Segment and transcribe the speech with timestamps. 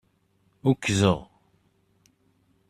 [0.69, 1.19] Ukzɣ